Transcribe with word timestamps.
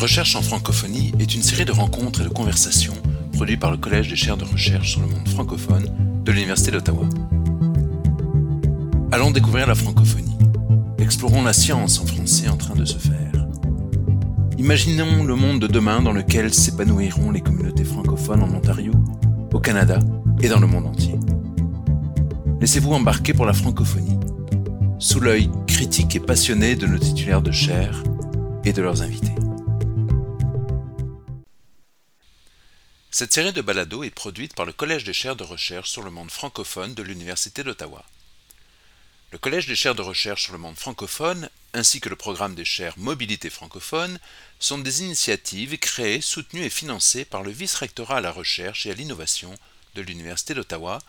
Recherche 0.00 0.34
en 0.34 0.40
francophonie 0.40 1.12
est 1.18 1.34
une 1.34 1.42
série 1.42 1.66
de 1.66 1.72
rencontres 1.72 2.22
et 2.22 2.24
de 2.24 2.30
conversations 2.30 2.94
produites 3.34 3.60
par 3.60 3.70
le 3.70 3.76
Collège 3.76 4.08
des 4.08 4.16
chaires 4.16 4.38
de 4.38 4.46
recherche 4.46 4.92
sur 4.92 5.02
le 5.02 5.06
monde 5.08 5.28
francophone 5.28 5.90
de 6.24 6.32
l'Université 6.32 6.70
d'Ottawa. 6.70 7.06
Allons 9.12 9.30
découvrir 9.30 9.66
la 9.66 9.74
francophonie. 9.74 10.38
Explorons 10.98 11.42
la 11.42 11.52
science 11.52 12.00
en 12.00 12.06
français 12.06 12.48
en 12.48 12.56
train 12.56 12.74
de 12.74 12.86
se 12.86 12.96
faire. 12.96 13.46
Imaginons 14.56 15.22
le 15.22 15.34
monde 15.36 15.60
de 15.60 15.66
demain 15.66 16.00
dans 16.00 16.12
lequel 16.12 16.54
s'épanouiront 16.54 17.30
les 17.30 17.42
communautés 17.42 17.84
francophones 17.84 18.42
en 18.42 18.54
Ontario, 18.54 18.92
au 19.52 19.60
Canada 19.60 19.98
et 20.40 20.48
dans 20.48 20.60
le 20.60 20.66
monde 20.66 20.86
entier. 20.86 21.16
Laissez-vous 22.58 22.94
embarquer 22.94 23.34
pour 23.34 23.44
la 23.44 23.52
francophonie, 23.52 24.18
sous 24.98 25.20
l'œil 25.20 25.50
critique 25.66 26.16
et 26.16 26.20
passionné 26.20 26.74
de 26.74 26.86
nos 26.86 26.98
titulaires 26.98 27.42
de 27.42 27.52
chaires 27.52 28.02
et 28.64 28.72
de 28.72 28.80
leurs 28.80 29.02
invités. 29.02 29.34
Cette 33.12 33.32
série 33.32 33.52
de 33.52 33.60
balados 33.60 34.04
est 34.04 34.10
produite 34.10 34.54
par 34.54 34.66
le 34.66 34.72
Collège 34.72 35.02
des 35.02 35.12
chaires 35.12 35.34
de 35.34 35.42
recherche 35.42 35.90
sur 35.90 36.02
le 36.02 36.12
monde 36.12 36.30
francophone 36.30 36.94
de 36.94 37.02
l'Université 37.02 37.64
d'Ottawa. 37.64 38.04
Le 39.32 39.38
Collège 39.38 39.66
des 39.66 39.74
chaires 39.74 39.96
de 39.96 40.02
recherche 40.02 40.44
sur 40.44 40.52
le 40.52 40.60
monde 40.60 40.76
francophone, 40.76 41.50
ainsi 41.74 42.00
que 42.00 42.08
le 42.08 42.14
programme 42.14 42.54
des 42.54 42.64
chaires 42.64 42.96
Mobilité 42.98 43.50
francophone, 43.50 44.20
sont 44.60 44.78
des 44.78 45.02
initiatives 45.02 45.76
créées, 45.78 46.20
soutenues 46.20 46.62
et 46.62 46.70
financées 46.70 47.24
par 47.24 47.42
le 47.42 47.50
vice-rectorat 47.50 48.18
à 48.18 48.20
la 48.20 48.30
recherche 48.30 48.86
et 48.86 48.92
à 48.92 48.94
l'innovation 48.94 49.52
de 49.96 50.02
l'Université 50.02 50.54
d'Ottawa, 50.54 51.00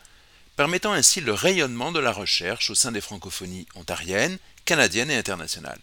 permettant 0.56 0.94
ainsi 0.94 1.22
le 1.22 1.34
rayonnement 1.34 1.92
de 1.92 2.00
la 2.00 2.12
recherche 2.12 2.72
au 2.72 2.76
sein 2.76 2.92
des 2.92 3.02
francophonies 3.02 3.68
ontariennes, 3.76 4.40
canadiennes 4.66 5.12
et 5.12 5.18
internationales. 5.18 5.80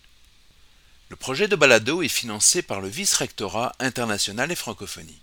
Le 1.10 1.16
projet 1.16 1.46
de 1.46 1.55
balado 1.55 2.02
est 2.02 2.08
financé 2.08 2.62
par 2.62 2.80
le 2.80 2.88
vice-rectorat 2.88 3.77
international 3.78 4.50
et 4.50 4.56
francophonie. 4.56 5.20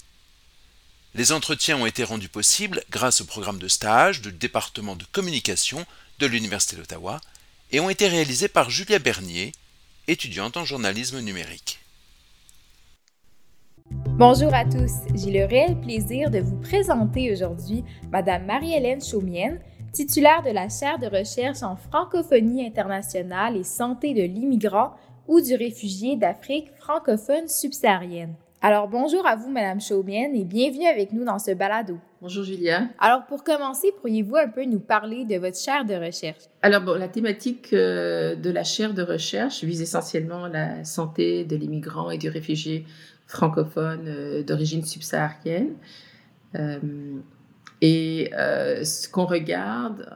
Les 1.17 1.31
entretiens 1.31 1.77
ont 1.77 1.85
été 1.85 2.03
rendus 2.03 2.27
possibles 2.27 2.83
grâce 2.91 3.21
au 3.21 3.25
programme 3.25 3.58
de 3.58 3.69
stage 3.69 4.21
du 4.21 4.33
département 4.33 4.97
de 4.97 5.05
communication 5.13 5.85
de 6.19 6.25
l'Université 6.25 6.75
d'Ottawa 6.75 7.22
et 7.72 7.80
ont 7.80 7.89
été 7.89 8.09
réalisés 8.09 8.49
par 8.49 8.69
Julia 8.69 8.99
Bernier, 8.99 9.53
étudiante 10.09 10.57
en 10.57 10.66
journalisme 10.66 11.22
numérique. 11.22 11.80
Bonjour 14.17 14.53
à 14.53 14.66
tous, 14.66 14.91
j'ai 15.16 15.31
le 15.31 15.45
réel 15.45 15.80
plaisir 15.80 16.30
de 16.31 16.39
vous 16.39 16.59
présenter 16.59 17.31
aujourd'hui 17.31 17.85
Madame 18.11 18.45
Marie-Hélène 18.45 19.02
Chaumienne, 19.02 19.61
titulaire 19.94 20.44
de 20.44 20.52
la 20.52 20.67
chaire 20.67 21.00
de 21.00 21.07
recherche 21.07 21.63
en 21.63 21.77
francophonie 21.77 22.66
internationale 22.66 23.55
et 23.55 23.63
santé 23.63 24.13
de 24.13 24.23
l'immigrant 24.23 24.94
ou 25.29 25.39
du 25.39 25.55
réfugié 25.55 26.17
d'Afrique 26.17 26.73
francophone 26.75 27.47
subsaharienne. 27.47 28.35
Alors 28.67 28.88
bonjour 28.88 29.27
à 29.27 29.35
vous, 29.35 29.52
Madame 29.52 29.80
Chaumienne, 29.80 30.35
et 30.35 30.44
bienvenue 30.44 30.88
avec 30.88 31.13
nous 31.13 31.23
dans 31.23 31.38
ce 31.38 31.52
balado. 31.52 31.99
Bonjour 32.19 32.44
Julia. 32.44 32.88
Alors 32.97 33.27
pour 33.27 33.44
commencer, 33.44 33.94
pourriez-vous 34.02 34.38
un 34.38 34.47
peu 34.47 34.66
nous 34.66 34.80
parler 34.80 35.23
de 35.23 35.35
votre 35.35 35.55
chaire 35.55 35.85
de 35.85 35.94
recherche? 35.94 36.45
Alors 36.63 36.81
bon, 36.81 36.97
la 36.97 37.07
thématique 37.07 37.73
euh, 37.73 38.35
de 38.35 38.49
la 38.49 38.63
chaire 38.63 38.95
de 38.95 39.03
recherche 39.03 39.63
vise 39.63 39.83
essentiellement 39.83 40.47
la 40.47 40.83
santé 40.83 41.45
de 41.45 41.55
l'immigrant 41.55 42.09
et 42.09 42.17
du 42.17 42.27
réfugié 42.27 42.88
francophone 43.27 44.05
euh, 44.07 44.41
d'origine 44.41 44.83
subsaharienne. 44.83 45.75
Euh, 46.55 46.79
et 47.81 48.31
ce 48.33 49.07
qu'on 49.07 49.25
regarde, 49.25 50.09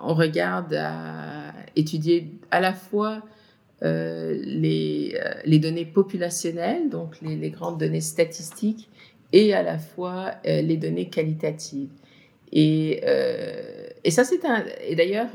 on 0.00 0.14
regarde 0.14 0.72
à 0.74 1.52
étudier 1.74 2.30
à 2.52 2.60
la 2.60 2.74
fois 2.74 3.22
les, 3.82 5.16
euh, 5.16 5.34
les, 5.44 5.58
données 5.58 5.84
populationnelles, 5.84 6.88
donc 6.88 7.20
les, 7.20 7.50
grandes 7.50 7.78
données 7.78 8.00
statistiques, 8.00 8.88
et 9.32 9.54
à 9.54 9.62
la 9.62 9.78
fois 9.78 10.32
euh, 10.46 10.62
les 10.62 10.76
données 10.76 11.08
qualitatives. 11.08 11.90
Et, 12.52 13.00
ça, 14.08 14.24
c'est 14.24 14.44
un. 14.44 14.64
Et 14.86 14.94
d'ailleurs, 14.94 15.30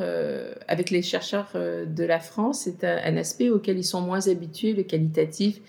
avec 0.68 0.92
les 0.92 1.02
chercheurs 1.02 1.54
de 1.56 2.04
la 2.04 2.20
France, 2.20 2.62
c'est 2.66 2.84
un, 2.84 3.18
aspect 3.18 3.50
auquel 3.50 3.80
ils 3.80 3.84
sont 3.84 4.02
moins 4.02 4.28
habitués, 4.28 4.74
le 4.74 4.84
qualitatif. 4.84 5.60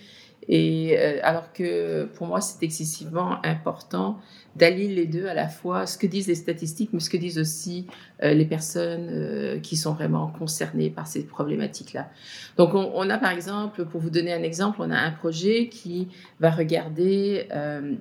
Et 0.49 0.97
alors 1.23 1.53
que 1.53 2.05
pour 2.05 2.27
moi, 2.27 2.41
c'est 2.41 2.63
excessivement 2.65 3.45
important 3.45 4.19
d'allier 4.59 4.89
les 4.89 5.07
deux 5.07 5.27
à 5.27 5.35
la 5.35 5.49
fois, 5.49 5.87
ce 5.87 5.97
que 5.97 6.07
disent 6.07 6.27
les 6.27 6.35
statistiques, 6.35 6.91
mais 6.93 7.01
ce 7.01 7.09
que 7.09 7.17
disent 7.17 7.39
aussi 7.39 7.87
euh, 8.23 8.35
les 8.35 8.45
personnes 8.45 9.09
euh, 9.11 9.61
qui 9.61 9.77
sont 9.77 9.93
vraiment 9.93 10.29
concernées 10.29 10.91
par 10.91 11.07
ces 11.07 11.25
problématiques-là. 11.25 12.11
Donc, 12.57 12.75
on, 12.75 13.09
a 13.09 13.19
par 13.19 13.31
exemple, 13.31 13.85
pour 13.87 14.01
vous 14.01 14.11
donner 14.11 14.33
un 14.33 14.43
exemple, 14.43 14.79
on 14.81 14.91
a 14.91 14.99
un 14.99 15.13
projet 15.13 15.69
qui 15.69 16.09
va 16.41 16.51
regarder 16.51 17.47
euh, 17.53 17.95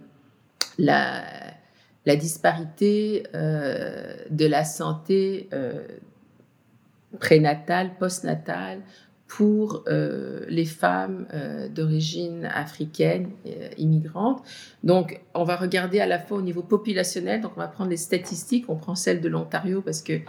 la, 0.78 1.24
disparité 2.06 3.24
de 3.34 4.46
la 4.48 4.64
santé 4.64 5.50
prénatale, 7.20 7.98
postnatale 8.00 8.80
pour 9.28 9.84
euh, 9.88 10.46
les 10.48 10.66
femmes 10.66 11.28
euh, 11.34 11.68
d'origine 11.68 12.46
africaine, 12.46 13.30
euh, 13.46 13.70
immigrantes. 13.78 14.42
Donc, 14.84 15.20
on 15.34 15.44
va 15.44 15.58
regarder 15.58 16.00
à 16.00 16.06
la 16.06 16.18
fois 16.18 16.38
au 16.38 16.42
niveau 16.42 16.64
populationnel, 16.64 17.42
donc 17.42 17.52
on 17.58 17.60
va 17.60 17.68
prendre 17.68 17.90
les 17.90 17.98
statistiques, 17.98 18.66
on 18.70 18.78
prend 18.78 18.96
celles 18.96 19.20
de 19.20 19.28
l'Ontario 19.28 19.82
parce 19.82 20.02
que 20.02 20.20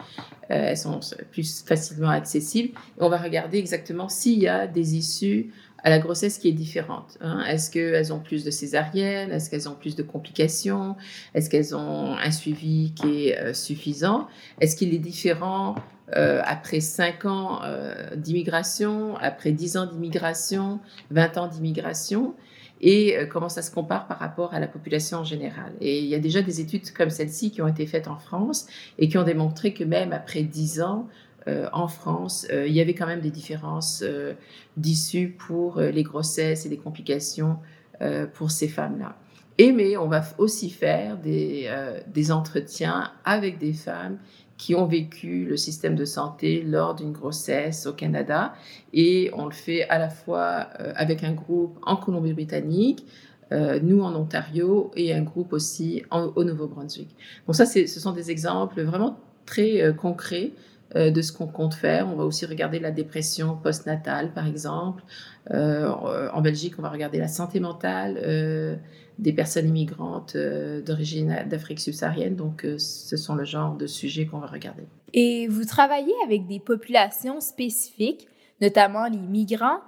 elles 0.48 0.78
sont 0.78 1.00
plus 1.30 1.62
facilement 1.62 2.08
accessibles, 2.08 2.70
et 2.70 3.02
on 3.02 3.10
va 3.10 3.18
regarder 3.18 3.58
exactement 3.58 4.08
s'il 4.08 4.38
y 4.38 4.48
a 4.48 4.66
des 4.66 4.96
issues 4.96 5.52
à 5.84 5.90
la 5.90 5.98
grossesse 5.98 6.38
qui 6.38 6.48
est 6.48 6.52
différente. 6.52 7.18
Hein. 7.20 7.44
Est-ce 7.46 7.70
qu'elles 7.70 8.12
ont 8.14 8.18
plus 8.18 8.44
de 8.44 8.50
césariennes? 8.50 9.30
Est-ce 9.30 9.50
qu'elles 9.50 9.68
ont 9.68 9.74
plus 9.74 9.94
de 9.94 10.02
complications? 10.02 10.96
Est-ce 11.34 11.50
qu'elles 11.50 11.76
ont 11.76 12.16
un 12.16 12.30
suivi 12.30 12.92
qui 12.94 13.28
est 13.28 13.52
suffisant? 13.52 14.26
Est-ce 14.60 14.74
qu'il 14.74 14.94
est 14.94 14.98
différent 14.98 15.76
euh, 16.16 16.40
après 16.44 16.80
5 16.80 17.26
ans 17.26 17.60
euh, 17.64 18.16
d'immigration, 18.16 19.16
après 19.18 19.52
10 19.52 19.76
ans 19.76 19.86
d'immigration, 19.86 20.80
20 21.10 21.36
ans 21.36 21.48
d'immigration, 21.48 22.34
et 22.80 23.18
euh, 23.18 23.26
comment 23.26 23.50
ça 23.50 23.60
se 23.60 23.70
compare 23.70 24.06
par 24.06 24.18
rapport 24.18 24.54
à 24.54 24.60
la 24.60 24.68
population 24.68 25.18
en 25.18 25.24
général. 25.24 25.72
Et 25.82 25.98
il 25.98 26.06
y 26.06 26.14
a 26.14 26.18
déjà 26.18 26.40
des 26.40 26.60
études 26.60 26.90
comme 26.92 27.10
celle-ci 27.10 27.50
qui 27.50 27.60
ont 27.60 27.68
été 27.68 27.86
faites 27.86 28.08
en 28.08 28.16
France 28.16 28.66
et 28.98 29.08
qui 29.08 29.18
ont 29.18 29.24
démontré 29.24 29.74
que 29.74 29.84
même 29.84 30.12
après 30.12 30.42
10 30.42 30.82
ans, 30.82 31.08
en 31.72 31.88
France, 31.88 32.46
il 32.52 32.74
y 32.74 32.80
avait 32.82 32.92
quand 32.92 33.06
même 33.06 33.22
des 33.22 33.30
différences 33.30 34.04
d'issue 34.76 35.30
pour 35.30 35.80
les 35.80 36.02
grossesses 36.02 36.66
et 36.66 36.68
les 36.68 36.76
complications 36.76 37.56
pour 38.34 38.50
ces 38.50 38.68
femmes-là. 38.68 39.16
Et 39.56 39.72
mais 39.72 39.96
on 39.96 40.08
va 40.08 40.22
aussi 40.36 40.68
faire 40.68 41.16
des 41.16 42.32
entretiens 42.32 43.12
avec 43.24 43.56
des 43.56 43.72
femmes 43.72 44.18
qui 44.58 44.74
ont 44.74 44.86
vécu 44.86 45.44
le 45.44 45.56
système 45.56 45.94
de 45.94 46.04
santé 46.04 46.62
lors 46.62 46.94
d'une 46.94 47.12
grossesse 47.12 47.86
au 47.86 47.92
Canada. 47.92 48.52
Et 48.92 49.30
on 49.32 49.46
le 49.46 49.52
fait 49.52 49.88
à 49.88 49.98
la 49.98 50.10
fois 50.10 50.68
euh, 50.80 50.92
avec 50.96 51.24
un 51.24 51.32
groupe 51.32 51.78
en 51.82 51.96
Colombie-Britannique, 51.96 53.06
euh, 53.52 53.78
nous 53.80 54.02
en 54.02 54.14
Ontario 54.14 54.90
et 54.96 55.14
un 55.14 55.22
groupe 55.22 55.52
aussi 55.54 56.02
au 56.10 56.44
Nouveau-Brunswick. 56.44 57.08
Donc 57.46 57.56
ça, 57.56 57.64
ce 57.64 57.86
sont 57.86 58.12
des 58.12 58.30
exemples 58.30 58.82
vraiment 58.82 59.18
très 59.46 59.80
euh, 59.80 59.92
concrets 59.92 60.52
de 60.94 61.22
ce 61.22 61.32
qu'on 61.32 61.46
compte 61.46 61.74
faire. 61.74 62.08
On 62.08 62.16
va 62.16 62.24
aussi 62.24 62.46
regarder 62.46 62.78
la 62.78 62.90
dépression 62.90 63.56
postnatale, 63.56 64.32
par 64.32 64.46
exemple. 64.46 65.02
en 65.50 66.40
Belgique, 66.40 66.74
on 66.78 66.82
va 66.82 66.90
regarder 66.90 67.18
la 67.18 67.28
santé 67.28 67.60
mentale 67.60 68.78
des 69.18 69.32
personnes 69.32 69.68
immigrantes 69.68 70.34
euh, 70.36 70.80
d'origine 70.80 71.44
d'Afrique 71.48 71.80
subsaharienne. 71.80 72.36
Donc, 72.36 72.64
euh, 72.64 72.78
ce 72.78 73.16
sont 73.16 73.34
le 73.34 73.44
genre 73.44 73.76
de 73.76 73.86
sujets 73.86 74.26
qu'on 74.26 74.38
va 74.38 74.46
regarder. 74.46 74.84
Et 75.12 75.48
vous 75.48 75.64
travaillez 75.64 76.14
avec 76.24 76.46
des 76.46 76.60
populations 76.60 77.40
spécifiques, 77.40 78.28
notamment 78.60 79.06
les 79.08 79.18
migrants. 79.18 79.80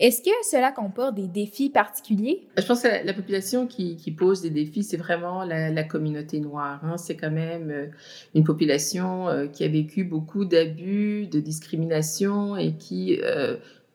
Est-ce 0.00 0.22
que 0.22 0.30
cela 0.48 0.70
comporte 0.70 1.16
des 1.16 1.26
défis 1.26 1.70
particuliers? 1.70 2.46
Je 2.56 2.64
pense 2.64 2.82
que 2.82 2.88
la, 3.04 3.12
population 3.12 3.66
qui, 3.66 3.96
pose 4.16 4.42
des 4.42 4.50
défis, 4.50 4.84
c'est 4.84 4.96
vraiment 4.96 5.44
la, 5.44 5.84
communauté 5.84 6.38
noire. 6.40 6.80
Hein. 6.84 6.96
C'est 6.96 7.16
quand 7.16 7.30
même 7.30 7.70
euh, 7.70 7.86
une 8.34 8.44
population 8.44 9.48
qui 9.52 9.64
a 9.64 9.68
vécu 9.68 10.04
beaucoup 10.04 10.44
d'abus, 10.44 11.26
de 11.26 11.40
discrimination 11.40 12.56
et 12.56 12.74
qui, 12.74 13.18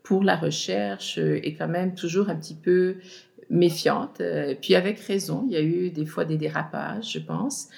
pour 0.03 0.23
la 0.23 0.35
recherche, 0.35 1.17
est 1.17 1.55
quand 1.57 1.69
même 1.69 1.95
toujours 1.95 2.29
un 2.29 2.35
petit 2.35 2.55
peu 2.55 2.97
méfiante, 3.49 4.19
euh, 4.21 4.55
puis 4.59 4.75
avec 4.75 4.99
raison. 4.99 5.45
Il 5.47 5.53
y 5.53 5.57
a 5.57 5.61
eu 5.61 5.89
des 5.89 6.05
fois 6.05 6.25
des 6.25 6.37
dérapages, 6.37 7.13
je 7.13 7.19
pense. 7.19 7.69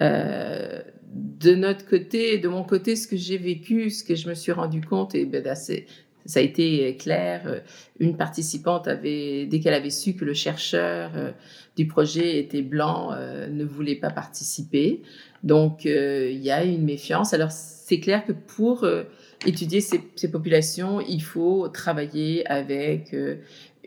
Euh, 0.00 0.80
de 1.12 1.54
notre 1.54 1.86
côté, 1.86 2.38
de 2.38 2.48
mon 2.48 2.62
côté, 2.62 2.96
ce 2.96 3.08
que 3.08 3.16
j'ai 3.16 3.38
vécu, 3.38 3.90
ce 3.90 4.04
que 4.04 4.14
je 4.14 4.28
me 4.28 4.34
suis 4.34 4.52
rendu 4.52 4.80
compte, 4.80 5.14
et 5.14 5.24
ben, 5.24 5.42
ça 6.26 6.40
a 6.40 6.42
été 6.42 6.96
clair. 6.96 7.42
Euh, 7.46 7.60
une 7.98 8.16
participante 8.16 8.88
avait, 8.88 9.46
dès 9.46 9.60
qu'elle 9.60 9.74
avait 9.74 9.90
su 9.90 10.14
que 10.14 10.24
le 10.24 10.34
chercheur 10.34 11.10
du 11.76 11.86
projet 11.86 12.38
était 12.38 12.62
blanc, 12.62 13.10
ne 13.50 13.64
voulait 13.64 13.96
pas 13.96 14.08
participer. 14.08 15.02
Donc, 15.42 15.84
il 15.84 16.40
y 16.40 16.50
a 16.50 16.64
une 16.64 16.82
méfiance. 16.82 17.34
Alors, 17.34 17.50
c'est 17.50 18.00
clair 18.00 18.24
que 18.24 18.32
pour 18.32 18.86
étudier 19.44 19.82
ces, 19.82 20.00
ces, 20.16 20.30
populations, 20.30 21.02
il 21.02 21.22
faut 21.22 21.68
travailler 21.68 22.46
avec 22.46 23.14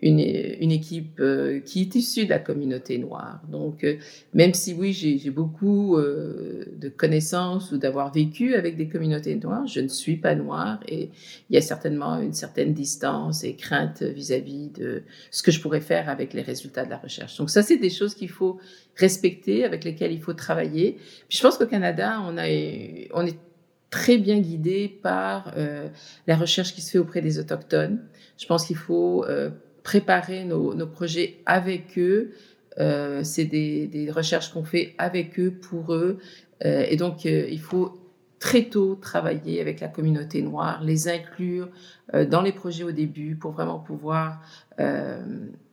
une, 0.03 0.71
équipe 0.71 1.19
euh, 1.19 1.61
qui 1.61 1.81
est 1.81 1.95
issue 1.95 2.25
de 2.25 2.29
la 2.29 2.39
communauté 2.39 2.97
noire. 2.97 3.39
Donc, 3.49 3.85
euh, 3.85 3.95
même 4.33 4.53
si 4.53 4.73
oui, 4.73 4.91
j'ai 4.91 5.29
beaucoup 5.29 5.97
euh, 5.97 6.65
de 6.77 6.89
connaissances 6.89 7.71
ou 7.71 7.77
d'avoir 7.77 8.11
vécu 8.11 8.55
avec 8.55 8.75
des 8.75 8.89
communautés 8.89 9.35
noires, 9.35 9.65
je 9.65 9.79
ne 9.79 9.87
suis 9.87 10.17
pas 10.17 10.35
noire 10.35 10.79
et 10.89 11.09
il 11.49 11.55
y 11.55 11.57
a 11.57 11.61
certainement 11.61 12.19
une 12.19 12.33
certaine 12.33 12.73
distance 12.73 13.45
et 13.45 13.55
crainte 13.55 14.03
vis-à-vis 14.03 14.69
de 14.69 15.03
ce 15.31 15.41
que 15.41 15.51
je 15.51 15.61
pourrais 15.61 15.81
faire 15.81 16.09
avec 16.09 16.33
les 16.33 16.41
résultats 16.41 16.83
de 16.83 16.89
la 16.89 16.97
recherche. 16.97 17.37
Donc, 17.37 17.49
ça, 17.49 17.63
c'est 17.63 17.77
des 17.77 17.89
choses 17.89 18.13
qu'il 18.13 18.29
faut 18.29 18.59
respecter, 18.97 19.63
avec 19.63 19.85
lesquelles 19.85 20.11
il 20.11 20.21
faut 20.21 20.33
travailler. 20.33 20.97
Puis, 21.29 21.37
je 21.37 21.41
pense 21.41 21.57
qu'au 21.57 21.65
Canada, 21.65 22.21
on 22.21 22.37
est 22.37 23.37
très 23.89 24.17
bien 24.17 24.39
guidé 24.39 24.99
par 25.01 25.55
la 26.27 26.35
recherche 26.35 26.73
qui 26.73 26.81
se 26.81 26.91
fait 26.91 26.99
auprès 26.99 27.21
des 27.21 27.39
autochtones. 27.39 28.01
Je 28.37 28.45
pense 28.45 28.65
qu'il 28.65 28.75
faut 28.75 29.25
préparer 29.83 30.45
nos, 30.45 30.87
projets 30.87 31.41
avec 31.45 31.97
eux. 31.97 32.33
Euh, 32.79 33.23
c'est 33.23 33.45
des, 33.45 34.09
recherches 34.11 34.51
qu'on 34.51 34.63
fait 34.63 34.95
avec 34.97 35.39
eux, 35.39 35.51
pour 35.51 35.93
eux. 35.93 36.17
Euh, 36.65 36.85
et 36.89 36.95
donc, 36.95 37.25
euh, 37.25 37.47
il 37.49 37.59
faut 37.59 37.99
très 38.39 38.63
tôt 38.63 38.95
travailler 38.95 39.61
avec 39.61 39.79
la 39.79 39.87
communauté 39.87 40.41
noire, 40.41 40.83
les 40.83 41.07
inclure 41.07 41.69
dans 42.29 42.41
les 42.41 42.51
projets 42.51 42.83
au 42.83 42.91
début 42.91 43.37
pour 43.37 43.51
vraiment 43.51 43.79
pouvoir 43.79 44.41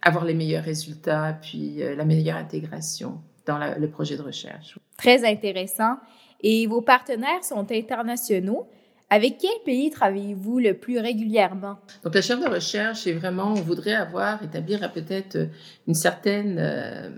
avoir 0.02 0.24
les 0.24 0.34
meilleurs 0.34 0.62
résultats, 0.62 1.36
puis 1.42 1.80
la 1.80 2.04
meilleure 2.04 2.36
intégration 2.36 3.20
dans 3.44 3.58
le 3.76 3.88
projet 3.88 4.16
de 4.16 4.22
recherche. 4.22 4.78
Très 4.96 5.28
intéressant. 5.28 5.96
Et 6.42 6.68
vos 6.68 6.80
partenaires 6.80 7.42
sont 7.42 7.66
internationaux. 7.72 8.68
Avec 9.12 9.38
quel 9.38 9.50
pays 9.64 9.90
travaillez-vous 9.90 10.60
le 10.60 10.74
plus 10.74 11.00
régulièrement? 11.00 11.80
Donc, 12.04 12.14
la 12.14 12.22
chef 12.22 12.40
de 12.40 12.46
recherche, 12.46 13.00
c'est 13.00 13.12
vraiment, 13.12 13.50
on 13.50 13.54
voudrait 13.54 13.94
avoir, 13.94 14.40
établir 14.44 14.90
peut-être 14.92 15.34
euh, 15.34 15.46
une 15.88 15.94
certaine 15.94 16.56
euh, 16.60 17.10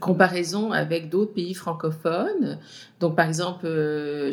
comparaison 0.00 0.72
avec 0.72 1.08
d'autres 1.08 1.34
pays 1.34 1.54
francophones. 1.54 2.58
Donc, 2.98 3.14
par 3.14 3.28
exemple, 3.28 3.64
euh, 3.66 4.32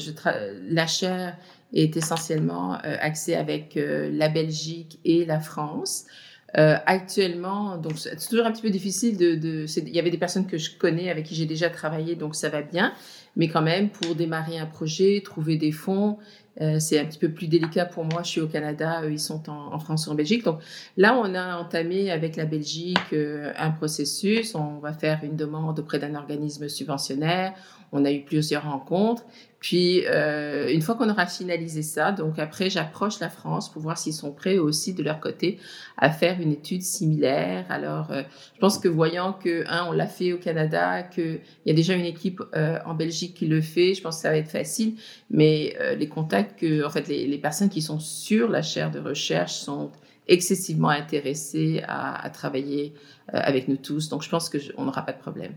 la 0.69 0.87
chaire 0.87 1.37
est 1.71 1.95
essentiellement 1.95 2.73
axée 2.73 3.35
avec 3.35 3.73
la 3.75 4.29
Belgique 4.29 4.99
et 5.05 5.25
la 5.25 5.39
France. 5.39 6.05
Actuellement, 6.53 7.77
donc 7.77 7.97
c'est 7.97 8.15
toujours 8.29 8.45
un 8.45 8.51
petit 8.51 8.61
peu 8.61 8.69
difficile 8.69 9.17
de 9.17 9.65
il 9.79 9.89
y 9.89 9.97
avait 9.97 10.11
des 10.11 10.19
personnes 10.19 10.45
que 10.45 10.59
je 10.59 10.77
connais 10.77 11.09
avec 11.09 11.25
qui 11.25 11.33
j'ai 11.33 11.47
déjà 11.47 11.71
travaillé, 11.71 12.15
donc 12.15 12.35
ça 12.35 12.49
va 12.49 12.61
bien. 12.61 12.93
Mais 13.35 13.47
quand 13.47 13.61
même, 13.61 13.89
pour 13.89 14.15
démarrer 14.15 14.59
un 14.59 14.65
projet, 14.65 15.21
trouver 15.23 15.57
des 15.57 15.71
fonds, 15.71 16.17
euh, 16.61 16.79
c'est 16.79 16.99
un 16.99 17.05
petit 17.05 17.17
peu 17.17 17.29
plus 17.29 17.47
délicat 17.47 17.85
pour 17.85 18.05
moi. 18.05 18.21
Je 18.23 18.29
suis 18.29 18.41
au 18.41 18.47
Canada, 18.47 19.01
eux, 19.03 19.11
ils 19.11 19.19
sont 19.19 19.49
en, 19.49 19.79
France 19.79 20.07
ou 20.07 20.11
en 20.11 20.15
Belgique. 20.15 20.43
Donc 20.43 20.59
là, 20.97 21.17
on 21.17 21.33
a 21.33 21.57
entamé 21.57 22.11
avec 22.11 22.35
la 22.35 22.45
Belgique 22.45 22.97
euh, 23.13 23.51
un 23.57 23.71
processus. 23.71 24.53
On 24.53 24.77
va 24.77 24.93
faire 24.93 25.21
une 25.23 25.35
demande 25.35 25.79
auprès 25.79 25.97
d'un 25.99 26.15
organisme 26.15 26.69
subventionnaire. 26.69 27.53
On 27.91 28.05
a 28.05 28.11
eu 28.11 28.21
plusieurs 28.21 28.63
rencontres. 28.63 29.23
Puis, 29.63 30.05
euh, 30.07 30.67
une 30.73 30.81
fois 30.81 30.95
qu'on 30.95 31.09
aura 31.09 31.25
finalisé 31.25 31.83
ça, 31.83 32.11
donc 32.11 32.37
après, 32.37 32.69
j'approche 32.69 33.21
la 33.21 33.29
France 33.29 33.71
pour 33.71 33.81
voir 33.81 33.97
s'ils 33.97 34.13
sont 34.13 34.33
prêts 34.33 34.57
aussi 34.57 34.93
de 34.93 35.01
leur 35.01 35.21
côté 35.21 35.57
à 35.95 36.11
faire 36.11 36.41
une 36.41 36.51
étude 36.51 36.81
similaire. 36.81 37.65
Alors, 37.69 38.11
euh, 38.11 38.23
je 38.55 38.59
pense 38.59 38.77
que 38.77 38.89
voyant 38.89 39.31
que, 39.31 39.63
un, 39.69 39.85
on 39.85 39.93
l'a 39.93 40.07
fait 40.07 40.33
au 40.33 40.37
Canada, 40.37 41.01
qu'il 41.03 41.39
y 41.65 41.71
a 41.71 41.73
déjà 41.73 41.93
une 41.93 42.03
équipe 42.03 42.43
euh, 42.57 42.77
en 42.85 42.93
Belgique 42.93 43.35
qui 43.35 43.47
le 43.47 43.61
fait, 43.61 43.93
je 43.93 44.01
pense 44.01 44.17
que 44.17 44.23
ça 44.23 44.31
va 44.31 44.35
être 44.35 44.51
facile. 44.51 44.95
Mais 45.31 45.77
euh, 45.79 45.95
les 45.95 46.09
contacts 46.09 46.59
que, 46.59 46.85
en 46.85 46.89
fait, 46.89 47.07
les, 47.07 47.25
les, 47.25 47.37
personnes 47.37 47.69
qui 47.69 47.81
sont 47.81 47.99
sur 47.99 48.49
la 48.49 48.61
chaire 48.61 48.91
de 48.91 48.99
recherche 48.99 49.53
sont 49.53 49.91
excessivement 50.27 50.89
intéressées 50.89 51.81
à, 51.87 52.21
à 52.21 52.29
travailler 52.29 52.93
euh, 53.33 53.39
avec 53.41 53.69
nous 53.69 53.77
tous. 53.77 54.09
Donc, 54.09 54.23
je 54.23 54.29
pense 54.29 54.49
qu'on 54.49 54.83
n'aura 54.83 55.05
pas 55.05 55.13
de 55.13 55.19
problème. 55.19 55.53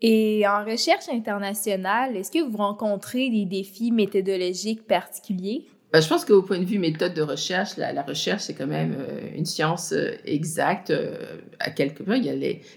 Et 0.00 0.46
en 0.46 0.64
recherche 0.64 1.08
internationale, 1.08 2.16
est-ce 2.16 2.30
que 2.30 2.42
vous 2.42 2.56
rencontrez 2.56 3.30
des 3.30 3.44
défis 3.44 3.90
méthodologiques 3.90 4.86
particuliers? 4.86 5.66
Ben, 5.92 6.02
je 6.02 6.08
pense 6.08 6.24
qu'au 6.24 6.42
point 6.42 6.58
de 6.58 6.66
vue 6.66 6.78
méthode 6.78 7.14
de 7.14 7.22
recherche, 7.22 7.76
la, 7.78 8.02
recherche, 8.02 8.42
c'est 8.42 8.54
quand 8.54 8.66
même 8.66 8.94
euh, 8.98 9.30
une 9.34 9.46
science 9.46 9.92
euh, 9.92 10.12
exacte 10.26 10.90
euh, 10.90 11.38
à 11.60 11.70
quelque 11.70 12.02
point. 12.02 12.20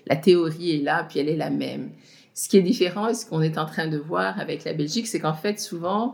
La 0.07 0.15
théorie 0.15 0.77
est 0.77 0.81
là, 0.81 1.05
puis 1.07 1.19
elle 1.19 1.27
est 1.27 1.35
la 1.35 1.49
même. 1.49 1.91
Ce 2.33 2.47
qui 2.47 2.57
est 2.57 2.61
différent 2.61 3.09
et 3.09 3.13
ce 3.13 3.25
qu'on 3.25 3.41
est 3.41 3.57
en 3.57 3.65
train 3.65 3.87
de 3.87 3.97
voir 3.97 4.39
avec 4.39 4.63
la 4.63 4.73
Belgique, 4.73 5.07
c'est 5.07 5.19
qu'en 5.19 5.33
fait, 5.33 5.59
souvent, 5.59 6.13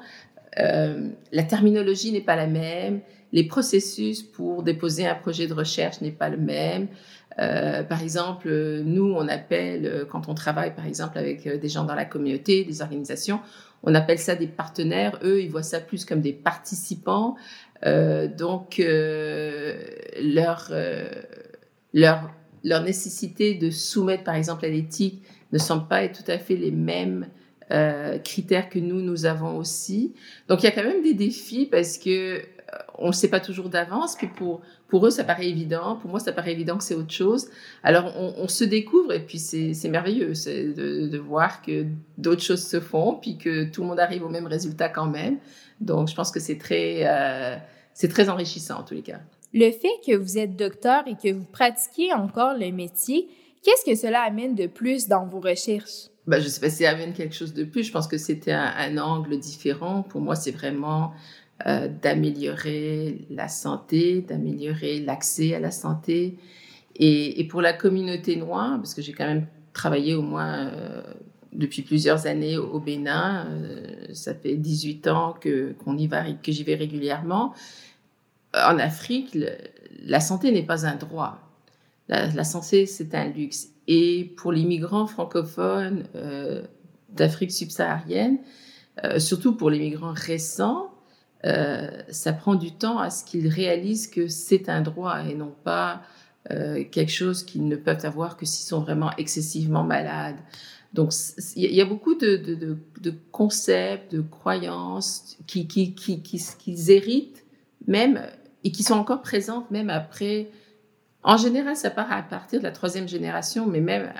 la 0.56 1.44
terminologie 1.44 2.12
n'est 2.12 2.21
pas 2.21 2.36
la 2.36 2.48
même, 2.48 3.01
les 3.31 3.44
processus 3.44 4.24
pour 4.24 4.63
déposer 4.63 5.06
un 5.06 5.13
projet 5.13 5.45
de 5.45 5.54
recherche 5.54 6.01
n'est 6.01 6.12
pas 6.12 6.30
le 6.30 6.38
même. 6.38 6.88
Euh, 7.39 7.83
par 7.83 8.01
exemple, 8.01 8.49
nous, 8.83 9.13
on 9.13 9.27
appelle, 9.27 9.85
euh, 9.85 10.05
quand 10.05 10.27
on 10.27 10.33
travaille, 10.33 10.73
par 10.73 10.87
exemple, 10.87 11.17
avec 11.17 11.45
euh, 11.45 11.57
des 11.57 11.69
gens 11.69 11.83
dans 11.83 11.93
la 11.95 12.05
communauté, 12.05 12.63
des 12.63 12.81
organisations, 12.81 13.39
on 13.83 13.93
appelle 13.93 14.17
ça 14.17 14.35
des 14.35 14.47
partenaires. 14.47 15.19
Eux, 15.23 15.41
ils 15.41 15.49
voient 15.49 15.61
ça 15.63 15.79
plus 15.79 16.03
comme 16.03 16.21
des 16.21 16.33
participants. 16.33 17.35
Donc, 17.85 18.81
leur, 18.83 20.71
leur, 21.93 22.31
leur 22.63 22.83
nécessité 22.83 23.53
de 23.53 23.69
soumettre, 23.69 24.23
par 24.23 24.33
exemple, 24.33 24.65
à 24.65 24.69
l'éthique 24.69 25.21
ne 25.51 25.59
semble 25.59 25.87
pas 25.87 26.03
être 26.03 26.23
tout 26.23 26.31
à 26.31 26.39
fait 26.39 26.55
les 26.55 26.71
mêmes 26.71 27.27
critères 28.23 28.67
que 28.67 28.79
nous, 28.79 29.01
nous 29.01 29.27
avons 29.27 29.57
aussi. 29.57 30.15
Donc, 30.47 30.63
il 30.63 30.65
y 30.65 30.69
a 30.69 30.71
quand 30.71 30.83
même 30.83 31.03
des 31.03 31.13
défis 31.13 31.67
parce 31.67 31.99
que 31.99 32.41
on 32.97 33.07
ne 33.07 33.11
sait 33.11 33.29
pas 33.29 33.39
toujours 33.39 33.69
d'avance. 33.69 34.15
Puis 34.15 34.27
pour, 34.27 34.61
pour 34.87 35.05
eux, 35.05 35.09
ça 35.09 35.23
paraît 35.23 35.47
évident. 35.47 35.97
Pour 35.97 36.09
moi, 36.09 36.19
ça 36.19 36.31
paraît 36.31 36.51
évident 36.51 36.77
que 36.77 36.83
c'est 36.83 36.95
autre 36.95 37.11
chose. 37.13 37.47
Alors, 37.83 38.13
on, 38.17 38.33
on, 38.37 38.47
se 38.47 38.63
découvre 38.63 39.13
et 39.13 39.19
puis 39.19 39.39
c'est 39.39 39.89
merveilleux 39.89 40.33
de, 40.33 41.07
de, 41.07 41.17
voir 41.17 41.61
que 41.61 41.85
d'autres 42.17 42.41
choses 42.41 42.63
se 42.65 42.79
font, 42.79 43.15
puis 43.15 43.37
que 43.37 43.65
tout 43.65 43.81
le 43.81 43.87
monde 43.87 43.99
arrive 43.99 44.23
au 44.23 44.29
même 44.29 44.47
résultat 44.47 44.89
quand 44.89 45.07
même. 45.07 45.37
Donc, 45.79 46.09
je 46.09 46.15
pense 46.15 46.31
que 46.31 46.39
c'est 46.39 46.57
très, 46.57 47.01
euh, 47.05 47.55
c'est 47.93 48.09
très 48.09 48.29
enrichissant 48.29 48.79
en 48.79 48.83
tous 48.83 48.95
les 48.95 49.03
cas. 49.03 49.19
Le 49.53 49.71
fait 49.71 49.87
que 50.05 50.15
vous 50.15 50.37
êtes 50.37 50.55
docteur 50.55 51.03
et 51.07 51.15
que 51.15 51.33
vous 51.33 51.45
pratiquiez 51.45 52.13
encore 52.13 52.53
le 52.57 52.71
métier, 52.71 53.29
qu'est-ce 53.63 53.89
que 53.89 53.95
cela 53.95 54.21
amène 54.21 54.55
de 54.55 54.67
plus 54.67 55.07
dans 55.07 55.25
vos 55.25 55.39
recherches? 55.39 56.09
Ben, 56.25 56.41
je 56.41 56.49
sais 56.49 56.59
pas 56.59 56.69
si 56.69 56.83
ça 56.83 56.89
amène 56.89 57.13
quelque 57.13 57.33
chose 57.33 57.53
de 57.53 57.63
plus. 57.63 57.83
Je 57.83 57.91
pense 57.91 58.07
que 58.07 58.17
c'était 58.17 58.51
un, 58.51 58.73
un, 58.77 58.97
angle 58.97 59.39
différent. 59.39 60.03
Pour 60.03 60.19
moi, 60.19 60.35
c'est 60.35 60.51
vraiment 60.51 61.13
euh, 61.65 61.88
d'améliorer 61.88 63.25
la 63.30 63.48
santé, 63.48 64.21
d'améliorer 64.21 65.00
l'accès 65.00 65.56
à 65.56 65.59
la 65.59 65.71
santé. 65.71 66.38
Et, 66.95 67.40
et, 67.40 67.47
pour 67.47 67.61
la 67.61 67.73
communauté 67.73 68.35
noire, 68.35 68.78
parce 68.78 68.94
que 68.94 69.02
j'ai 69.02 69.14
quand 69.14 69.26
même 69.26 69.47
travaillé 69.73 70.16
au 70.16 70.21
moins 70.21 70.68
euh, 70.68 71.02
depuis 71.54 71.81
plusieurs 71.81 72.28
années 72.28 72.57
au 72.57 72.80
Bénin, 72.80 73.47
euh, 73.49 74.14
ça 74.14 74.33
fait 74.33 74.56
18 74.56 75.07
ans 75.07 75.35
que, 75.40 75.73
qu'on 75.73 75.97
y 75.97 76.07
va, 76.07 76.31
que 76.31 76.52
j'y 76.52 76.64
vais 76.64 76.76
régulièrement. 76.76 77.54
En 78.54 78.80
Afrique, 78.80 79.37
la 80.04 80.19
santé 80.19 80.52
n'est 80.52 80.66
pas 80.66 80.85
un 80.85 80.95
droit. 80.95 81.40
La, 82.07 82.28
la 82.28 82.44
santé, 82.44 82.85
c'est 82.85 83.14
un 83.16 83.28
luxe. 83.28 83.69
Et 83.87 84.33
pour 84.37 84.52
les 84.52 84.64
migrants 84.64 85.07
francophones 85.07 86.04
euh, 86.16 86.61
d'Afrique 87.09 87.52
subsaharienne, 87.52 88.37
euh, 89.04 89.19
surtout 89.19 89.56
pour 89.56 89.69
les 89.69 89.80
migrants 89.80 90.14
récents, 90.14 90.92
euh, 91.47 91.87
ça 92.09 92.33
prend 92.33 92.56
du 92.56 92.73
temps 92.73 92.99
à 92.99 93.09
ce 93.09 93.23
qu'ils 93.23 93.47
réalisent 93.47 94.07
que 94.07 94.27
c'est 94.27 94.69
un 94.69 94.81
droit 94.81 95.23
et 95.23 95.33
non 95.33 95.54
pas 95.63 96.01
euh, 96.51 96.83
quelque 96.92 97.11
chose 97.11 97.44
qu'ils 97.44 97.68
ne 97.68 97.75
peuvent 97.75 98.06
avoir 98.06 98.37
que 98.37 98.45
s'ils 98.45 98.68
sont 98.68 98.81
vraiment 98.81 99.11
excessivement 99.18 99.83
malades. 99.83 100.37
Donc, 100.94 101.11
il 101.56 101.73
y 101.73 101.81
a 101.81 101.85
beaucoup 101.85 102.16
de, 102.16 102.77
concepts, 103.31 104.13
de 104.13 104.21
croyances 104.21 105.37
qui, 105.45 105.68
qui, 105.68 105.94
qui, 105.94 106.21
qui, 106.21 106.42
qu'ils 106.57 106.92
héritent 106.92 107.45
même 107.87 108.21
et 108.63 108.71
qui 108.71 108.83
sont 108.83 108.95
encore 108.95 109.21
présentes 109.21 109.69
même 109.71 109.89
après. 109.89 110.49
En 111.23 111.37
général, 111.37 111.75
ça 111.75 111.92
part 111.92 112.11
à 112.11 112.21
partir 112.23 112.59
de 112.59 112.63
la 112.63 112.71
troisième 112.71 113.07
génération, 113.07 113.68
mais 113.68 113.81
même 113.81 114.11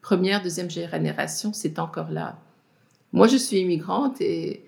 première, 0.00 0.42
deuxième 0.42 0.70
génération, 0.70 1.52
c'est 1.52 1.78
encore 1.78 2.10
là. 2.10 2.38
Moi, 3.12 3.26
je 3.26 3.36
suis 3.36 3.58
immigrante 3.58 4.20
et 4.20 4.64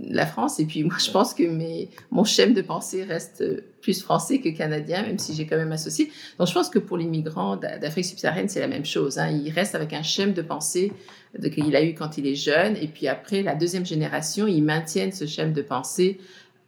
la 0.00 0.26
France. 0.26 0.60
Et 0.60 0.66
puis 0.66 0.84
moi, 0.84 0.96
je 0.98 1.10
pense 1.10 1.34
que 1.34 1.44
mes, 1.44 1.90
mon 2.10 2.24
schéma 2.24 2.52
de 2.52 2.62
pensée 2.62 3.04
reste 3.04 3.44
plus 3.80 4.02
français 4.02 4.40
que 4.40 4.48
canadien, 4.48 5.02
même 5.02 5.18
si 5.18 5.34
j'ai 5.34 5.46
quand 5.46 5.56
même 5.56 5.72
associé. 5.72 6.10
Donc 6.38 6.48
je 6.48 6.52
pense 6.52 6.68
que 6.68 6.78
pour 6.78 6.96
les 6.96 7.06
migrants 7.06 7.56
d'Afrique 7.56 8.04
subsaharienne, 8.04 8.48
c'est 8.48 8.60
la 8.60 8.68
même 8.68 8.84
chose. 8.84 9.18
Hein. 9.18 9.30
Il 9.30 9.50
reste 9.50 9.74
avec 9.74 9.92
un 9.92 10.02
schéma 10.02 10.32
de 10.32 10.42
pensée 10.42 10.92
qu'il 11.52 11.76
a 11.76 11.82
eu 11.82 11.94
quand 11.94 12.18
il 12.18 12.26
est 12.26 12.34
jeune. 12.34 12.76
Et 12.76 12.88
puis 12.88 13.08
après, 13.08 13.42
la 13.42 13.54
deuxième 13.54 13.86
génération, 13.86 14.46
ils 14.46 14.62
maintiennent 14.62 15.12
ce 15.12 15.26
schéma 15.26 15.52
de 15.52 15.62
pensée 15.62 16.18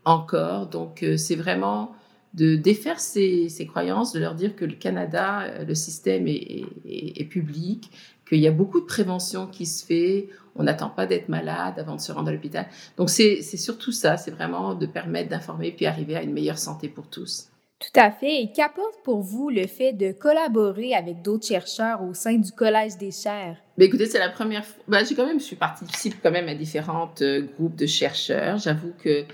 encore. 0.05 0.67
Donc 0.67 1.03
euh, 1.03 1.17
c'est 1.17 1.37
vraiment 1.37 1.93
de 2.35 2.57
défaire 2.57 3.01
ces, 3.01 3.49
ces, 3.49 3.67
croyances, 3.67 4.13
de 4.13 4.21
leur 4.21 4.35
dire 4.35 4.55
que 4.55 4.65
le 4.65 4.75
Canada, 4.75 5.43
euh, 5.43 5.65
le 5.65 5.75
système 5.75 6.29
est, 6.29 6.65
est, 6.87 7.21
est 7.21 7.25
public, 7.25 7.91
qu'il 8.29 8.39
y 8.39 8.47
a 8.47 8.53
beaucoup 8.53 8.81
de 8.81 8.87
prévention 8.87 9.47
qui 9.47 9.67
se 9.67 9.85
fait. 9.85 10.29
On 10.55 10.65
n'attend 10.65 10.91
pas 10.91 11.07
d'être 11.07 11.29
malade 11.29 11.79
avant 11.79 11.97
de 11.97 12.01
se 12.01 12.13
rendre 12.13 12.29
à 12.29 12.33
l'hôpital. 12.33 12.67
Donc 12.97 13.11
c'est 13.11 13.43
surtout 13.43 13.93
ça, 13.93 14.17
c'est 14.17 14.31
vraiment 14.31 14.75
de 14.75 14.87
permettre 14.87 15.31
d'informer 15.31 15.73
puis 15.73 15.87
arriver 15.87 16.17
à 16.17 16.23
une 16.23 16.33
meilleure 16.33 16.59
santé 16.59 16.89
pour 16.89 17.07
tous. 17.09 17.49
Tout 17.79 18.01
à 18.01 18.11
fait. 18.11 18.43
Et 18.43 18.53
qu'apporte 18.53 19.05
pour 19.05 19.23
vous 19.23 19.51
le 19.51 19.69
fait 19.69 19.93
de 19.93 20.11
collaborer 20.11 20.95
avec 20.95 21.23
d'autres 21.23 21.47
chercheurs 21.47 22.03
au 22.03 22.13
sein 22.13 22.35
du 22.35 22.51
Collège 22.51 22.97
des 22.97 23.13
chaires? 23.13 23.57
Ben 23.77 23.85
écoutez, 23.87 24.07
c'est 24.07 24.19
la 24.19 24.31
première 24.31 24.65
fois. 24.65 24.83
Ben, 24.89 25.07
j'ai 25.07 25.15
quand 25.15 25.27
même, 25.27 25.39
je 25.39 25.45
suis 25.45 25.57
participe 25.57 26.17
quand 26.21 26.33
même 26.33 26.49
à 26.49 26.57
différents 26.57 27.15
euh, 27.21 27.47
groupes 27.57 27.77
de 27.77 27.87
chercheurs. 27.87 28.59
J'avoue 28.59 28.93
que 28.99 29.25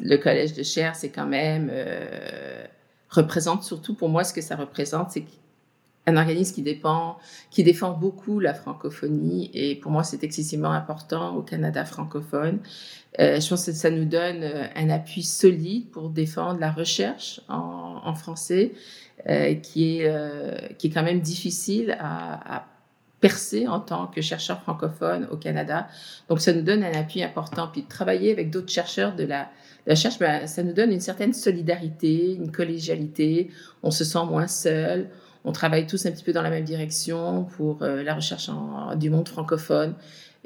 le 0.00 0.16
Collège 0.16 0.54
de 0.54 0.62
chaires, 0.62 0.96
c'est 0.96 1.10
quand 1.10 1.26
même 1.26 1.68
euh, 1.72 2.64
représente 3.08 3.62
surtout 3.62 3.94
pour 3.94 4.08
moi 4.08 4.24
ce 4.24 4.32
que 4.32 4.40
ça 4.40 4.56
représente, 4.56 5.10
c'est 5.12 5.24
un 6.06 6.16
organisme 6.16 6.54
qui 6.54 6.62
dépend, 6.62 7.18
qui 7.50 7.62
défend 7.62 7.92
beaucoup 7.92 8.40
la 8.40 8.54
francophonie 8.54 9.50
et 9.54 9.76
pour 9.76 9.92
moi 9.92 10.02
c'est 10.02 10.24
excessivement 10.24 10.72
important 10.72 11.36
au 11.36 11.42
Canada 11.42 11.84
francophone. 11.84 12.58
Euh, 13.20 13.40
je 13.40 13.48
pense 13.48 13.66
que 13.66 13.72
ça 13.72 13.90
nous 13.90 14.04
donne 14.04 14.42
euh, 14.42 14.64
un 14.74 14.90
appui 14.90 15.22
solide 15.22 15.90
pour 15.90 16.08
défendre 16.08 16.58
la 16.58 16.72
recherche 16.72 17.40
en, 17.48 18.14
français, 18.14 18.72
euh, 19.28 19.54
qui 19.54 20.00
est 20.00 20.76
qui 20.78 20.88
est 20.88 20.90
quand 20.90 21.02
même 21.02 21.20
difficile 21.20 21.96
à, 22.00 22.56
à, 22.56 22.66
percer 23.22 23.66
en 23.66 23.80
tant 23.80 24.08
que 24.08 24.20
chercheur 24.20 24.60
francophone 24.60 25.26
au 25.30 25.38
Canada. 25.38 25.88
Donc 26.28 26.42
ça 26.42 26.52
nous 26.52 26.60
donne 26.60 26.84
un 26.84 26.92
appui 26.92 27.22
important. 27.22 27.68
Puis 27.72 27.82
de 27.82 27.88
travailler 27.88 28.30
avec 28.30 28.50
d'autres 28.50 28.70
chercheurs 28.70 29.16
de 29.16 29.24
la, 29.24 29.48
de 29.86 29.92
recherche, 29.92 30.18
ben, 30.18 30.46
ça 30.46 30.62
nous 30.62 30.74
donne 30.74 30.92
une 30.92 31.00
certaine 31.00 31.32
solidarité, 31.32 32.34
une 32.34 32.52
collégialité. 32.52 33.50
On 33.82 33.90
se 33.90 34.04
sent 34.04 34.26
moins 34.26 34.48
seul 34.48 35.08
on 35.44 35.52
travaille 35.52 35.86
tous 35.86 36.06
un 36.06 36.10
petit 36.10 36.24
peu 36.24 36.32
dans 36.32 36.42
la 36.42 36.50
même 36.50 36.64
direction 36.64 37.44
pour 37.44 37.82
euh, 37.82 38.02
la 38.02 38.14
recherche 38.14 38.50
du 38.96 39.10
monde 39.10 39.28
francophone. 39.28 39.94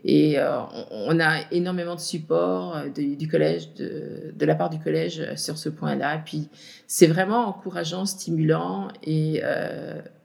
Et 0.04 0.38
euh, 0.38 0.60
on, 0.90 1.18
a 1.20 1.40
énormément 1.50 1.94
de 1.94 2.00
support 2.00 2.76
euh, 2.76 2.88
du 2.90 3.28
collège, 3.28 3.74
de, 3.74 4.32
de, 4.34 4.46
la 4.46 4.54
part 4.54 4.70
du 4.70 4.78
collège 4.78 5.34
sur 5.36 5.58
ce 5.58 5.68
point-là. 5.68 6.18
Puis 6.24 6.48
c'est 6.86 7.06
vraiment 7.06 7.48
encourageant, 7.48 8.04
stimulant 8.04 8.88
et 9.02 9.42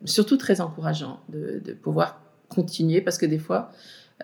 surtout 0.05 0.37
très 0.37 0.61
encourageant 0.61 1.21
de, 1.29 1.61
de, 1.63 1.73
pouvoir 1.73 2.21
continuer 2.53 3.01
parce 3.01 3.17
que 3.17 3.25
des 3.25 3.39
fois, 3.39 3.71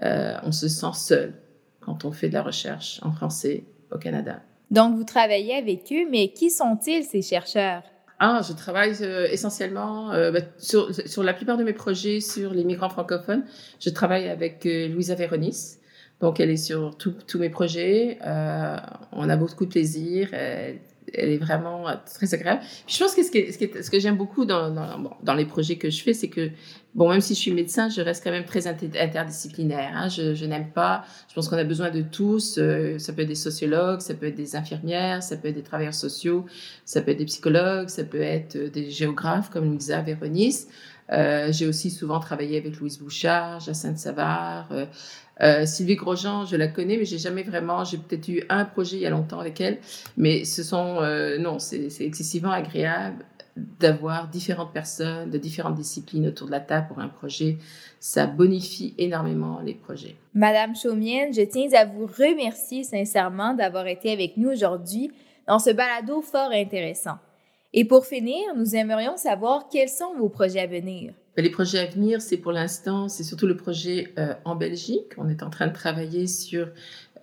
on 0.02 0.52
se 0.52 0.68
sent 0.68 0.94
seul 0.94 1.34
quand 1.80 2.06
on 2.06 2.12
fait 2.12 2.28
de 2.30 2.34
la 2.34 2.44
recherche 2.44 3.00
en 3.02 3.12
français 3.12 3.64
au 3.92 3.98
Canada. 3.98 4.42
Donc, 4.70 4.98
vous 4.98 5.06
travaillez 5.06 5.56
avec 5.56 5.84
eux, 5.92 6.08
mais 6.12 6.30
qui 6.30 6.52
sont-ils, 6.52 7.04
ces 7.04 7.22
chercheurs? 7.22 7.84
Ah, 8.20 8.42
je 8.46 8.54
travaille 8.54 8.96
euh, 9.02 9.28
essentiellement 9.32 10.12
euh, 10.12 10.32
bah, 10.32 10.40
sur, 10.58 10.94
sur 10.94 11.24
la 11.24 11.34
plupart 11.34 11.56
de 11.56 11.64
mes 11.64 11.74
projets 11.74 12.20
sur 12.20 12.54
les 12.54 12.64
migrants 12.64 12.90
francophones. 12.90 13.46
Je 13.80 13.90
travaille 13.90 14.28
avec 14.28 14.66
euh, 14.66 14.88
Louisa 14.88 15.16
Véronis. 15.16 15.78
Donc, 16.20 16.40
elle 16.40 16.50
est 16.50 16.58
sur 16.58 16.98
tous 16.98 17.38
mes 17.38 17.50
projets. 17.50 18.18
Euh, 18.26 18.78
on 19.12 19.30
a 19.30 19.38
beaucoup 19.38 19.66
de 19.66 19.70
plaisir. 19.70 20.34
Elle, 20.34 20.80
elle 21.14 21.30
est 21.30 21.38
vraiment 21.38 21.88
euh, 21.88 21.94
très 22.06 22.34
agréable. 22.34 22.62
Je 22.88 22.98
pense 22.98 23.14
que 23.16 23.24
ce 23.24 23.32
que, 23.32 23.82
ce 23.84 23.90
que, 23.90 24.00
j'aime 24.00 24.18
beaucoup 24.18 24.46
dans, 24.46 25.36
les 25.36 25.46
projets 25.46 25.78
que 25.78 25.90
je 25.90 26.02
fais, 26.02 26.14
c'est 26.14 26.28
que, 26.28 26.50
bon, 26.96 27.10
même 27.10 27.22
si 27.22 27.34
je 27.34 27.40
suis 27.40 27.52
médecin, 27.52 27.90
je 27.90 28.02
reste 28.02 28.24
quand 28.24 28.32
même 28.32 28.46
très 28.46 28.68
interdisciplinaire. 28.68 29.92
Hein. 29.94 30.10
Je, 30.10 30.36
je 30.36 30.46
n'aime 30.46 30.70
pas, 30.72 31.06
je 31.30 31.34
pense 31.34 31.50
qu'on 31.50 31.58
a 31.58 31.64
besoin 31.64 31.92
de 31.92 32.02
tous. 32.02 32.58
Euh, 32.58 32.98
ça 33.00 33.14
peut 33.14 33.22
être 33.22 33.28
des 33.28 33.36
sociologues, 33.36 34.02
ça 34.02 34.14
peut 34.14 34.28
être 34.28 34.36
des 34.36 34.56
infirmières, 34.56 35.24
ça 35.24 35.38
peut 35.38 35.48
être 35.48 35.56
des 35.56 35.64
travailleurs 35.64 35.94
sociaux, 35.94 36.46
ça 36.86 37.02
peut 37.02 37.12
être 37.12 37.20
des 37.20 37.26
psychologues, 37.26 37.90
ça 37.90 38.04
peut 38.04 38.22
être 38.22 38.56
euh, 38.56 38.70
des 38.70 38.90
géographes 38.90 39.50
comme 39.50 39.72
Lisa 39.72 40.02
Véronis. 40.02 40.68
Euh, 41.12 41.52
j'ai 41.52 41.68
aussi 41.68 41.90
souvent 41.90 42.20
travaillé 42.20 42.58
avec 42.58 42.80
Louise 42.80 43.00
Bouchard, 43.00 43.60
Jacinthe 43.60 43.98
Savard, 43.98 44.68
euh, 44.72 44.86
euh, 45.42 45.66
Sylvie 45.66 45.96
Grosjean, 45.96 46.46
je 46.46 46.56
la 46.56 46.68
connais, 46.68 46.98
mais 46.98 47.06
j'ai 47.06 47.20
jamais 47.20 47.44
vraiment, 47.44 47.84
j'ai 47.84 47.98
peut-être 47.98 48.28
eu 48.28 48.44
un 48.50 48.66
projet 48.66 48.98
il 48.98 49.04
y 49.04 49.06
a 49.06 49.10
longtemps 49.10 49.40
avec 49.40 49.62
elle, 49.62 49.78
mais 50.18 50.46
ce 50.46 50.64
sont, 50.64 51.00
non, 51.40 51.60
c'est 51.60 52.02
excessivement 52.02 52.52
agréable 52.52 53.24
d'avoir 53.80 54.28
différentes 54.28 54.72
personnes 54.72 55.32
de 55.32 55.38
différentes 55.38 55.76
disciplines 55.76 56.28
autour 56.28 56.48
de 56.48 56.52
la 56.52 56.60
table 56.60 56.88
pour 56.88 57.00
un 57.00 57.08
projet. 57.08 57.58
Ça 58.00 58.28
bonifie 58.28 58.94
énormément 59.00 59.60
les 59.66 59.74
projets. 59.74 60.16
Madame 60.36 60.76
Chaumienne, 60.76 61.34
je 61.34 61.42
tiens 61.42 61.68
à 61.74 61.86
vous 61.86 62.06
remercier 62.06 62.84
sincèrement 62.84 63.56
d'avoir 63.56 63.88
été 63.88 64.12
avec 64.12 64.38
nous 64.38 64.50
aujourd'hui 64.50 65.12
dans 65.48 65.60
ce 65.60 65.72
balado 65.72 66.22
fort 66.22 66.52
intéressant. 66.52 67.18
Et 67.80 67.86
pour 67.86 68.08
finir, 68.08 68.56
nous 68.56 68.76
aimerions 68.76 69.18
savoir 69.18 69.70
quels 69.70 69.88
sont 69.88 70.16
vos 70.18 70.30
projets 70.30 70.62
à 70.62 70.66
venir. 70.66 71.14
Ben, 71.36 71.44
les 71.44 71.52
projets 71.52 71.78
à 71.78 71.86
venir, 71.86 72.24
c'est 72.24 72.38
pour 72.38 72.52
l'instant, 72.52 73.08
c'est 73.08 73.24
surtout 73.24 73.46
le 73.46 73.56
projet 73.56 74.16
euh, 74.18 74.34
en 74.46 74.56
Belgique. 74.56 75.12
On 75.18 75.30
est 75.30 75.44
en 75.44 75.52
train 75.52 75.68
de 75.68 75.74
travailler 75.74 76.26
sur 76.26 76.70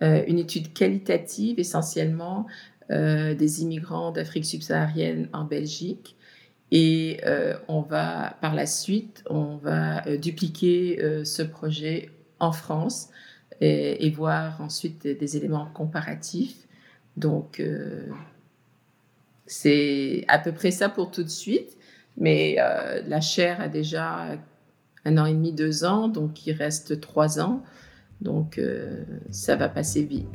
euh, 0.01 0.23
une 0.27 0.39
étude 0.39 0.71
qualitative 0.71 1.59
essentiellement 1.59 2.45
euh, 2.89 3.35
des 3.35 3.63
immigrants 3.63 4.11
d'Afrique 4.11 4.45
subsaharienne 4.45 5.27
en 5.33 5.43
Belgique. 5.43 6.15
Et 6.71 7.19
on 7.67 7.81
va, 7.81 8.37
par 8.39 8.55
la 8.55 8.65
suite, 8.65 9.25
on 9.29 9.57
va 9.57 10.03
dupliquer 10.17 10.99
ce 11.23 11.41
projet 11.43 12.09
en 12.39 12.53
France 12.53 13.09
et, 13.59 14.05
et, 14.05 14.09
voir 14.09 14.61
ensuite 14.61 15.05
des 15.05 15.37
éléments 15.37 15.67
comparatifs. 15.73 16.65
Donc, 17.17 17.61
c'est 19.47 20.25
à 20.27 20.39
peu 20.39 20.51
près 20.51 20.71
ça 20.71 20.89
pour 20.89 21.11
tout 21.11 21.23
de 21.23 21.29
suite. 21.29 21.77
Mais 22.17 22.55
euh, 22.59 23.01
la 23.07 23.21
chair 23.21 23.59
a 23.59 23.67
déjà 23.67 24.37
un 25.05 25.17
an 25.17 25.25
et 25.25 25.33
demi, 25.33 25.53
deux 25.53 25.83
ans, 25.83 26.07
donc 26.07 26.45
il 26.47 26.53
reste 26.53 27.01
trois 27.01 27.39
ans. 27.39 27.61
Donc 28.21 28.57
euh, 28.57 29.03
ça 29.31 29.55
va 29.55 29.69
passer 29.69 30.03
vite. 30.03 30.27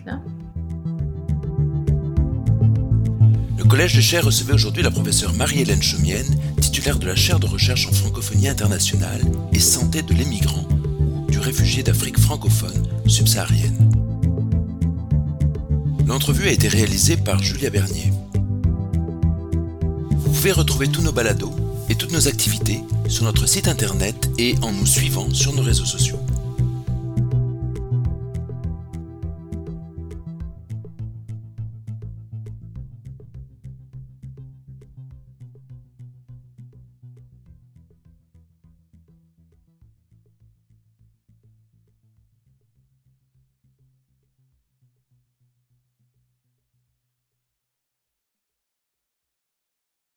Le 3.59 3.65
Collège 3.65 3.95
des 3.95 4.03
chaires 4.03 4.25
recevait 4.25 4.53
aujourd'hui 4.53 4.83
la 4.83 4.91
professeure 4.91 5.33
Marie-Hélène 5.33 5.83
Chaumienne, 5.83 6.27
titulaire 6.61 6.99
de 6.99 7.07
la 7.07 7.15
chaire 7.15 7.41
de 7.41 7.47
recherche 7.47 7.87
en 7.87 7.93
francophonie 7.93 8.49
internationale 8.49 9.21
et 9.53 9.61
santé 9.61 10.03
de 10.03 10.13
l'émigrant 10.13 10.67
ou 11.27 11.31
du 11.31 11.39
réfugié 11.39 11.83
d'Afrique 11.83 12.19
francophone 12.19 12.87
subsaharienne. 13.07 13.91
L'entrevue 16.07 16.49
a 16.49 16.53
été 16.53 16.69
réalisée 16.69 17.17
par 17.17 17.41
Julia 17.41 17.71
Bernier. 17.71 18.11
Vous 20.41 20.45
pouvez 20.45 20.59
retrouver 20.59 20.89
tous 20.89 21.03
nos 21.03 21.13
balados 21.13 21.55
et 21.91 21.95
toutes 21.97 22.13
nos 22.13 22.27
activités 22.27 22.81
sur 23.09 23.25
notre 23.25 23.45
site 23.45 23.69
internet 23.69 24.31
et 24.39 24.55
en 24.63 24.73
nous 24.73 24.87
suivant 24.87 25.29
sur 25.35 25.53
nos 25.53 25.61
réseaux 25.61 25.85
sociaux. 25.85 26.19